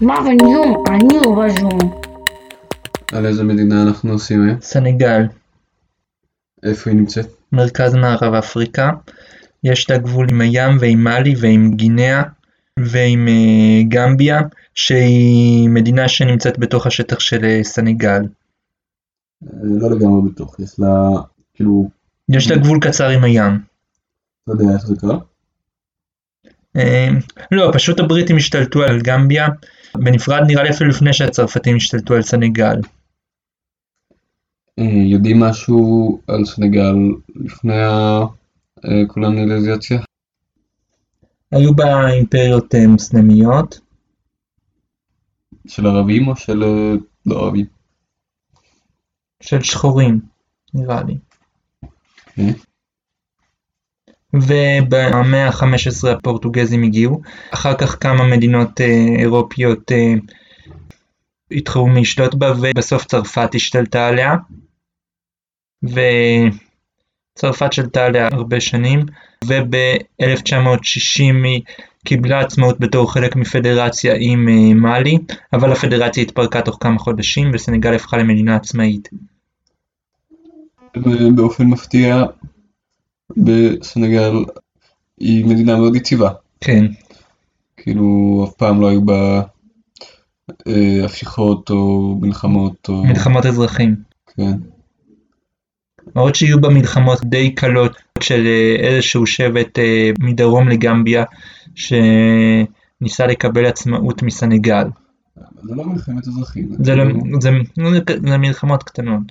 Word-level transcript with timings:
מה, 0.00 0.14
לא, 0.42 0.84
אני 0.88 1.08
לא 1.24 1.44
בזום. 1.44 2.00
על 3.12 3.26
איזה 3.26 3.44
מדינה 3.44 3.82
אנחנו 3.82 4.12
עושים 4.12 4.42
היום? 4.42 4.60
סנגל, 4.60 5.22
איפה 6.62 6.90
היא 6.90 6.98
נמצאת? 6.98 7.26
מרכז 7.52 7.94
מערב 7.94 8.34
אפריקה. 8.34 8.90
יש 9.64 9.84
את 9.84 9.90
הגבול 9.90 10.26
עם 10.30 10.40
הים 10.40 10.76
ועם 10.80 11.04
מאלי 11.04 11.34
ועם 11.40 11.70
גינאה 11.74 12.22
ועם 12.78 13.28
אה, 13.28 13.82
גמביה, 13.88 14.40
שהיא 14.74 15.68
מדינה 15.68 16.08
שנמצאת 16.08 16.58
בתוך 16.58 16.86
השטח 16.86 17.20
של 17.20 17.44
אה, 17.44 17.60
סנגל. 17.62 18.22
לא 19.62 19.90
לגמרי 19.90 20.30
בטוח, 20.30 20.60
יש 20.60 20.78
לה, 20.78 21.10
כאילו, 21.54 21.88
יש 22.28 22.50
לה 22.50 22.56
גבול 22.56 22.78
קצר 22.80 23.08
עם 23.08 23.24
הים. 23.24 23.60
לא 24.46 24.52
יודע 24.52 24.74
איך 24.74 24.86
זה 24.86 24.94
קרה. 25.00 25.18
אה, 26.76 27.08
לא, 27.50 27.70
פשוט 27.74 28.00
הבריטים 28.00 28.36
השתלטו 28.36 28.82
על 28.82 29.00
גמביה, 29.02 29.46
בנפרד 29.94 30.42
נראה 30.46 30.62
לי 30.62 30.70
אפילו 30.70 30.90
לפני 30.90 31.12
שהצרפתים 31.12 31.76
השתלטו 31.76 32.14
על 32.14 32.22
סנגל. 32.22 32.76
אה, 34.78 34.84
יודעים 34.84 35.40
משהו 35.40 36.20
על 36.28 36.44
סנגל 36.44 36.94
לפני 37.34 37.82
הקולוניאליזציה? 38.84 40.00
היו 41.52 41.74
בה 41.74 42.08
אימפריות 42.08 42.74
אה, 42.74 42.86
מוסלמיות, 42.86 43.80
של 45.66 45.86
ערבים 45.86 46.28
או 46.28 46.36
של 46.36 46.62
אה, 46.62 46.92
לא 47.26 47.44
ערבים? 47.44 47.66
של 49.42 49.62
שחורים, 49.62 50.20
נראה 50.74 51.02
לי. 51.02 51.18
אה? 52.38 52.52
ובמאה 54.42 55.46
ה-15 55.46 56.08
הפורטוגזים 56.08 56.82
הגיעו, 56.82 57.20
אחר 57.50 57.74
כך 57.74 57.96
כמה 58.00 58.26
מדינות 58.26 58.80
אה, 58.80 59.06
אירופיות 59.18 59.92
אה, 59.92 60.14
התחרו 61.50 61.88
מלשלוט 61.88 62.34
בה 62.34 62.52
ובסוף 62.60 63.04
צרפת 63.04 63.54
השתלטה 63.54 64.08
עליה. 64.08 64.34
וצרפת 67.34 67.72
שלטה 67.72 68.06
עליה 68.06 68.28
הרבה 68.32 68.60
שנים 68.60 69.00
וב-1960 69.44 71.44
היא 71.44 71.62
קיבלה 72.04 72.40
עצמאות 72.40 72.80
בתור 72.80 73.12
חלק 73.12 73.36
מפדרציה 73.36 74.14
עם 74.18 74.48
אה, 74.48 74.74
מאלי, 74.74 75.18
אבל 75.52 75.72
הפדרציה 75.72 76.22
התפרקה 76.22 76.62
תוך 76.62 76.78
כמה 76.80 76.98
חודשים 76.98 77.50
וסנגל 77.54 77.94
הפכה 77.94 78.16
למדינה 78.16 78.56
עצמאית. 78.56 79.08
באופן 81.34 81.66
מפתיע 81.66 82.24
בסנגל 83.36 84.44
היא 85.18 85.44
מדינה 85.44 85.76
מאוד 85.76 85.96
יציבה. 85.96 86.30
כן, 86.60 86.84
כאילו 87.76 88.44
אף 88.48 88.54
פעם 88.54 88.80
לא 88.80 88.88
היו 88.88 89.04
בה 89.04 89.42
אה, 90.68 91.04
הפיכות 91.04 91.70
או 91.70 92.14
מלחמות 92.20 92.88
או... 92.88 93.04
מלחמות 93.04 93.46
אזרחים. 93.46 93.96
כן. 94.26 94.52
למרות 96.16 96.34
שיהיו 96.34 96.60
בה 96.60 96.68
מלחמות 96.68 97.24
די 97.24 97.54
קלות 97.54 97.96
של 98.20 98.46
אה, 98.46 98.76
איזשהו 98.78 99.26
שבט 99.26 99.78
אה, 99.78 100.10
מדרום 100.20 100.68
לגמביה 100.68 101.24
שניסה 101.74 103.26
לקבל 103.26 103.66
עצמאות 103.66 104.22
מסנגל. 104.22 104.84
זה 105.62 105.74
לא 105.74 105.84
מלחמת 105.84 106.28
אזרחים. 106.28 106.68
זה, 106.84 106.94
לא, 106.94 107.04
זה, 107.40 107.50
זה 108.28 108.38
מלחמות 108.38 108.82
קטנות. 108.82 109.22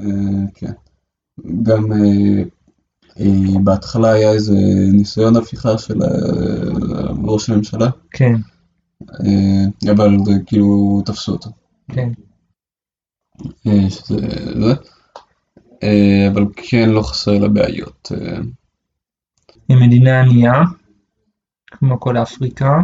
אה, 0.00 0.06
כן. 0.54 0.72
גם 1.66 1.92
אה, 1.92 2.42
אה, 3.20 3.60
בהתחלה 3.64 4.12
היה 4.12 4.32
איזה 4.32 4.54
ניסיון 4.92 5.36
הפיכה 5.36 5.78
של 5.78 6.02
אה, 6.02 6.08
ראש 7.24 7.50
הממשלה, 7.50 7.88
כן, 8.10 8.34
אבל 9.90 10.16
כאילו 10.46 11.02
תפסו 11.06 11.32
אותו. 11.32 11.50
כן. 11.92 12.08
שזה 13.88 14.16
זה. 14.60 14.74
אבל 16.32 16.44
כן 16.56 16.88
לא 16.88 17.02
חסר 17.02 17.38
לה 17.38 17.48
בעיות. 17.48 18.12
היא 19.68 19.76
מדינה 19.76 20.20
ענייה, 20.20 20.52
כמו 21.66 22.00
כל 22.00 22.16
אפריקה, 22.16 22.80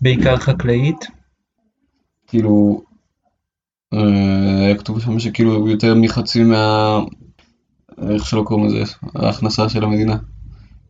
בעיקר 0.00 0.36
חקלאית. 0.36 1.06
כאילו, 2.26 2.82
כתוב 4.78 5.00
שם 5.00 5.18
שכאילו 5.18 5.68
יותר 5.68 5.94
מחצי 5.94 6.42
מה... 6.42 6.98
איך 8.10 8.26
שלא 8.26 8.42
קוראים 8.42 8.66
לזה, 8.66 8.92
ההכנסה 9.14 9.68
של 9.68 9.84
המדינה. 9.84 10.16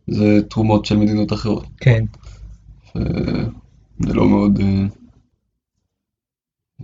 זה 0.07 0.43
תרומות 0.51 0.85
של 0.85 0.97
מדינות 0.97 1.33
אחרות. 1.33 1.67
כן, 1.77 2.05
זה 4.01 4.15
לא 4.15 4.29
מאוד... 4.29 4.61
אה, 4.61 4.87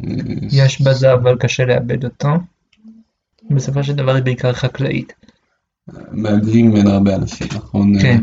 אה, 0.05 0.13
יש 0.53 0.83
בזה 0.83 1.13
אבל 1.13 1.37
קשה 1.39 1.65
לאבד 1.65 2.05
אותו. 2.05 2.29
בסופו 3.51 3.85
של 3.85 3.95
דבר 3.95 4.15
היא 4.15 4.23
בעיקר 4.23 4.53
חקלאית. 4.53 5.13
מהגרים 6.13 6.71
ממנה 6.71 6.95
הרבה 6.95 7.15
אנשים, 7.15 7.47
נכון? 7.57 8.01
כן. 8.03 8.23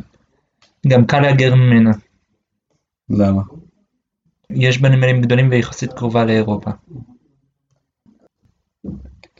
גם 0.88 1.06
קל 1.06 1.20
להגר 1.20 1.56
ממנה. 1.56 1.92
למה? 3.10 3.42
יש 4.50 4.82
בה 4.82 4.90
נמלים 4.90 5.22
גדולים 5.22 5.50
ויחסית 5.50 5.94
קרובה 5.94 6.26
לאירופה. 6.26 6.72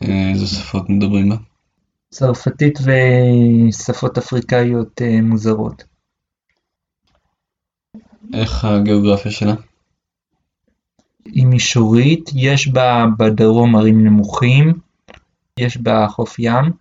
אה, 0.04 0.30
איזה 0.30 0.48
שפות 0.48 0.90
מדברים 0.90 1.30
בה? 1.30 1.36
צרפתית 2.10 2.80
ושפות 2.80 4.18
אפריקאיות 4.18 5.02
אה, 5.02 5.22
מוזרות. 5.22 5.84
איך 8.34 8.66
הגיאוגרפיה 8.66 9.32
שלה? 9.32 9.54
היא 11.26 11.46
מישורית, 11.46 12.30
יש 12.36 12.68
בה 12.68 13.06
בדרום 13.18 13.76
ערים 13.76 14.04
נמוכים, 14.04 14.74
יש 15.60 15.78
בה 15.78 16.08
חוף 16.08 16.36
ים, 16.40 16.72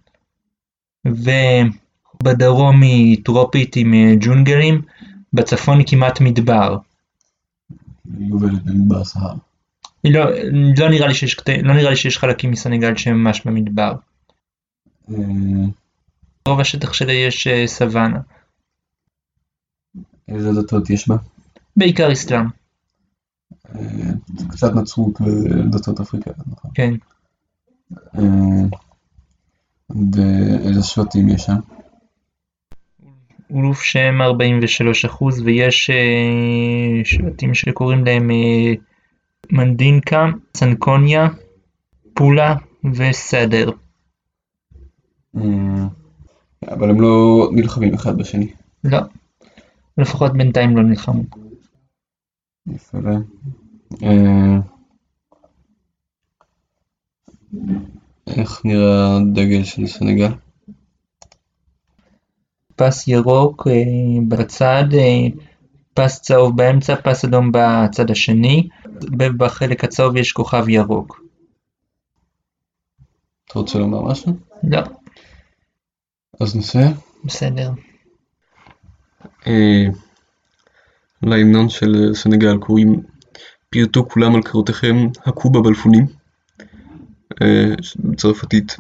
ובדרום 2.23 2.83
היא 2.83 3.25
טרופית 3.25 3.77
עם 3.77 3.95
אה, 3.95 4.15
ג'ונגלים, 4.21 4.83
בצפון 5.33 5.79
היא 5.79 5.87
כמעט 5.87 6.21
מדבר. 6.21 6.79
היא 8.19 8.33
עובדת 8.33 8.63
במדבר 8.63 9.05
סהר. 9.05 9.35
היא 10.05 10.15
לא, 10.15 10.25
לא, 10.79 10.89
נראה 10.89 11.09
לי 11.09 11.15
שיש, 11.15 11.37
לא 11.63 11.75
נראה 11.75 11.91
לי 11.91 11.97
שיש 11.97 12.19
חלקים 12.19 12.51
מסנגל 12.51 12.97
שהם 12.97 13.25
ממש 13.25 13.43
במדבר. 13.45 13.93
אה, 15.11 15.15
רוב 16.49 16.61
השטח 16.61 16.93
שלה 16.93 17.13
יש 17.13 17.47
אה, 17.47 17.67
סוואנה, 17.67 18.21
איזה 20.29 20.53
דתות 20.53 20.91
יש 20.91 21.09
בה? 21.09 21.17
בעיקר 21.77 22.13
אסלאם, 22.13 22.47
אה, 23.75 23.81
קצת 24.51 24.75
נצרות 24.75 25.21
ודתות 25.21 26.01
אפריקאיות, 26.01 26.39
נכון? 26.47 26.71
כן. 26.75 26.95
ואיזה 30.13 30.83
שבטים 30.83 31.29
יש 31.29 31.43
שם? 31.43 31.57
אולוף 33.51 33.83
שהם 33.83 34.21
43% 34.23 35.25
ויש 35.45 35.91
שבטים 37.05 37.55
שקוראים 37.55 38.05
להם 38.05 38.31
מנדינקה, 39.53 40.27
סנקוניה, 40.57 41.29
פולה 42.15 42.55
וסדר. 42.95 43.71
אה, 45.37 45.87
אבל 46.69 46.91
הם 46.91 47.01
לא 47.01 47.49
נלחמים 47.53 47.95
אחד 47.95 48.19
בשני. 48.19 48.53
לא, 48.85 48.99
לפחות 49.99 50.33
בינתיים 50.33 50.77
לא 50.77 50.83
נלחמו. 50.83 51.23
יפה. 52.67 52.99
אה, 54.03 54.59
איך 58.27 58.63
נראה 58.65 59.17
הדגל 59.17 59.65
של 59.65 59.87
סנגל? 59.87 60.33
פס 62.77 63.09
ירוק 63.09 63.67
אה, 63.67 63.73
בצד, 64.29 64.85
פס 65.95 66.21
צהוב 66.21 66.57
באמצע, 66.57 66.95
פס 66.97 67.25
אדום 67.25 67.53
בצד 67.53 68.11
השני, 68.11 68.69
ובחלק 69.19 69.85
הצהוב 69.85 70.17
יש 70.17 70.33
כוכב 70.33 70.69
ירוק. 70.69 71.21
אתה 73.47 73.59
רוצה 73.59 73.79
לומר 73.79 74.03
משהו? 74.03 74.33
לא, 74.63 74.81
אז 76.41 76.57
נסיים. 76.57 76.93
בסדר. 77.25 77.71
אה, 79.47 79.85
להמנון 81.23 81.69
של 81.69 82.15
סנגל 82.15 82.59
קוראים 82.59 83.03
פירטו 83.71 84.09
כולם 84.09 84.35
על 84.35 84.43
קרותיכם 84.43 84.97
הכו 85.25 85.51
בבלפונים. 85.51 86.07
אה, 87.43 87.75
בצרפתית 87.97 88.77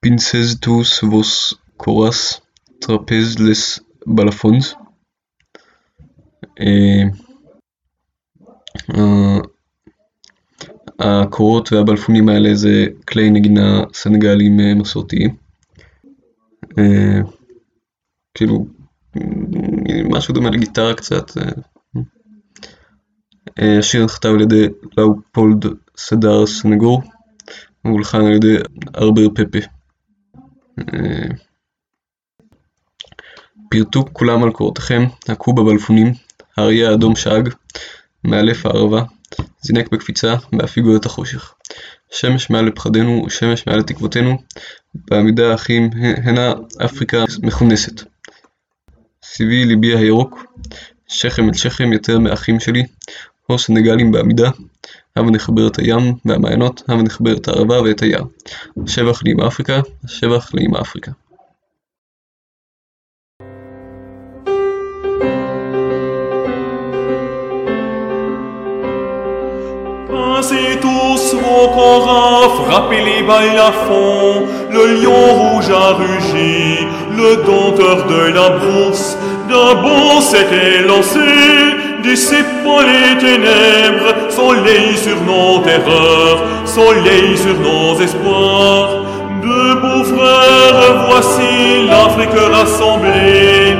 פינצז 0.00 0.58
טוס 0.60 1.02
ווס 1.02 1.54
קורס 1.76 2.40
טרפז 2.80 3.38
לס 3.38 3.78
בלפונס. 4.06 4.74
אה, 6.60 7.02
הקורות 10.98 11.72
והבלפונים 11.72 12.28
האלה 12.28 12.54
זה 12.54 12.86
כלי 13.08 13.30
נגינה 13.30 13.84
סנגלים 13.94 14.60
אה, 14.60 14.74
מסורתיים. 14.74 15.36
אה, 16.78 17.20
כאילו 18.34 18.66
משהו 20.10 20.34
דומה 20.34 20.50
לגיטרה 20.50 20.94
קצת. 20.94 21.36
אה, 21.38 21.42
אה, 23.60 23.78
השיר 23.78 24.04
נכתב 24.04 24.28
על 24.28 24.40
ידי 24.40 24.68
לאופולד 24.98 25.64
סדר 25.96 26.46
סנגור 26.46 27.02
והולחן 27.84 28.24
על 28.24 28.32
ידי 28.32 28.56
ארבר 28.96 29.28
פפה. 29.34 29.58
אה, 30.78 31.28
פירטו 33.70 34.04
כולם 34.12 34.42
על 34.42 34.50
קורותיכם, 34.50 35.02
הכו 35.28 35.52
בבלפונים, 35.52 36.12
האריה 36.56 36.90
האדום 36.90 37.16
שאג, 37.16 37.48
מאלף 38.24 38.66
הערבה, 38.66 39.02
זינק 39.62 39.92
בקפיצה, 39.92 40.34
בהפיגו 40.52 40.96
את 40.96 41.06
החושך. 41.06 41.54
שמש 42.10 42.50
מעל 42.50 42.64
לפחדינו, 42.64 43.26
שמש 43.30 43.66
מעל 43.66 43.78
לתקוותינו, 43.78 44.38
בעמידה 44.94 45.52
האחים 45.52 45.90
הנה 46.24 46.52
אפריקה 46.84 47.24
מכונסת. 47.42 48.02
סביבי 49.24 49.64
ליבי 49.64 49.96
הירוק, 49.96 50.44
שכם 51.08 51.48
אל 51.48 51.54
שכם 51.54 51.92
יותר 51.92 52.18
מאחים 52.18 52.60
שלי, 52.60 52.82
הו 53.46 53.58
סנגלים 53.58 54.12
בעמידה, 54.12 54.50
הבה 55.16 55.30
נחבר 55.30 55.68
את 55.68 55.78
הים 55.78 56.14
והמעיינות, 56.24 56.82
הבה 56.88 57.02
נחבר 57.02 57.36
את 57.36 57.48
הערבה 57.48 57.82
ואת 57.82 58.02
היער. 58.02 58.24
השבח 58.84 59.22
לאמא 59.26 59.46
אפריקה, 59.46 59.80
השבח 60.04 60.50
לאמא 60.54 60.78
אפריקה. 60.80 61.12
Passez 70.42 70.80
tous 70.80 71.34
vos 71.34 71.68
corps, 71.68 72.66
frappez 72.66 73.00
les 73.00 73.22
balles 73.22 73.56
à 73.56 73.70
fond, 73.70 74.48
le 74.72 75.00
lion 75.00 75.12
rouge 75.12 75.70
a 75.70 75.92
rugi, 75.92 76.84
le 77.16 77.36
dompteur 77.46 78.06
de 78.08 78.32
la 78.34 78.48
brousse, 78.58 79.16
d'un 79.48 79.80
bond 79.80 80.20
s'était 80.20 80.82
lancé, 80.84 81.20
dissipant 82.02 82.80
les 82.80 83.16
ténèbres, 83.18 84.30
soleil 84.30 84.96
sur 84.96 85.20
nos 85.20 85.60
terreurs, 85.60 86.42
soleil 86.64 87.38
sur 87.38 87.56
nos 87.60 88.00
espoirs. 88.00 89.04
Debout 89.42 90.04
frères, 90.12 91.06
voici 91.08 91.86
l'Afrique 91.86 92.36
rassemblée, 92.52 93.76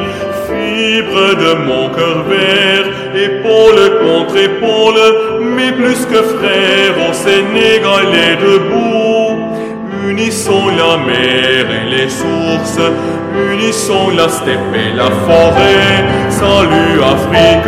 fibre 0.47 1.35
de 1.43 1.55
mon 1.67 1.88
cœur 1.88 2.23
vert, 2.29 2.91
épaule 3.24 3.82
contre 4.04 4.36
épaule, 4.36 5.00
mais 5.40 5.72
plus 5.72 6.04
que 6.06 6.22
frères, 6.36 6.94
au 7.08 7.12
Sénégal 7.12 8.06
est 8.28 8.36
debout. 8.36 9.38
Unissons 10.08 10.69
la 10.69 10.96
mer 10.96 11.66
et 11.78 11.90
les 11.94 12.08
sources, 12.08 12.80
unissons 13.52 14.10
la 14.16 14.28
steppe 14.28 14.74
et 14.74 14.96
la 14.96 15.10
forêt. 15.26 15.94
Salut 16.28 17.00
Afrique, 17.14 17.62